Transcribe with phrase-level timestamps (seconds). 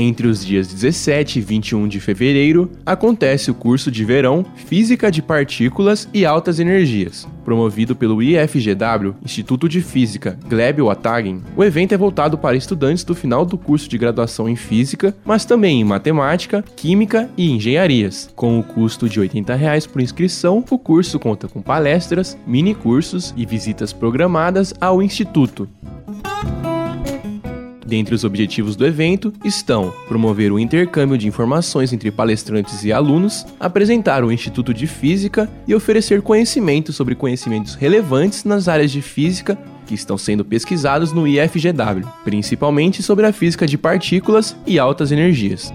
[0.00, 5.20] Entre os dias 17 e 21 de fevereiro, acontece o curso de verão Física de
[5.20, 7.26] Partículas e Altas Energias.
[7.44, 13.12] Promovido pelo IFGW, Instituto de Física Gleb Watagen, o evento é voltado para estudantes do
[13.12, 18.30] final do curso de graduação em Física, mas também em Matemática, Química e Engenharias.
[18.36, 23.34] Com o custo de 80 reais por inscrição, o curso conta com palestras, mini cursos
[23.36, 25.68] e visitas programadas ao Instituto.
[27.88, 33.46] Dentre os objetivos do evento estão promover o intercâmbio de informações entre palestrantes e alunos,
[33.58, 39.58] apresentar o Instituto de Física e oferecer conhecimento sobre conhecimentos relevantes nas áreas de física
[39.86, 45.72] que estão sendo pesquisados no IFGW, principalmente sobre a física de partículas e altas energias.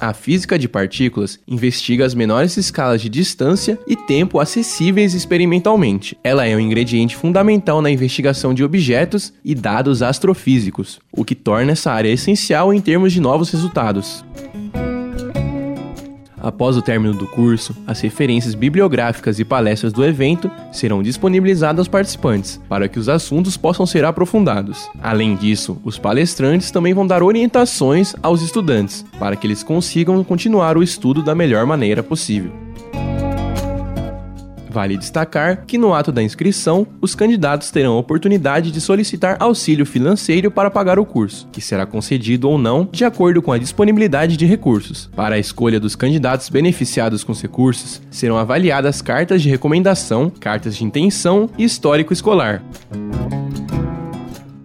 [0.00, 6.16] A física de partículas investiga as menores escalas de distância e tempo acessíveis experimentalmente.
[6.22, 11.72] Ela é um ingrediente fundamental na investigação de objetos e dados astrofísicos, o que torna
[11.72, 14.24] essa área essencial em termos de novos resultados.
[16.40, 21.88] Após o término do curso, as referências bibliográficas e palestras do evento serão disponibilizadas aos
[21.88, 24.88] participantes, para que os assuntos possam ser aprofundados.
[25.02, 30.76] Além disso, os palestrantes também vão dar orientações aos estudantes, para que eles consigam continuar
[30.76, 32.67] o estudo da melhor maneira possível.
[34.70, 39.86] Vale destacar que no ato da inscrição, os candidatos terão a oportunidade de solicitar auxílio
[39.86, 44.36] financeiro para pagar o curso, que será concedido ou não de acordo com a disponibilidade
[44.36, 45.10] de recursos.
[45.14, 50.76] Para a escolha dos candidatos beneficiados com os recursos, serão avaliadas cartas de recomendação, cartas
[50.76, 52.62] de intenção e histórico escolar.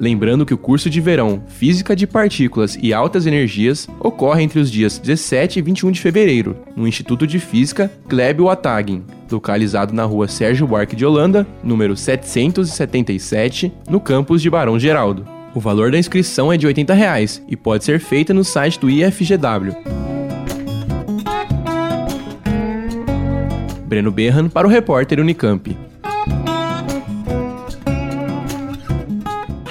[0.04, 4.69] Lembrando que o curso de verão Física de Partículas e Altas Energias ocorre entre os
[4.69, 10.28] dias 17 e 21 de fevereiro, no Instituto de Física Gleb Watagen, localizado na rua
[10.28, 15.25] Sérgio Buarque de Holanda, número 777, no campus de Barão Geraldo.
[15.56, 18.90] O valor da inscrição é de 80 reais e pode ser feita no site do
[18.90, 19.74] IFGW.
[23.85, 25.93] Breno Berran para o repórter Unicamp.